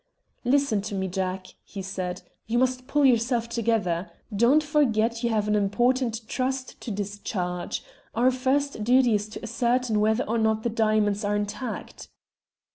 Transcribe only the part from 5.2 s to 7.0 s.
you have an important trust to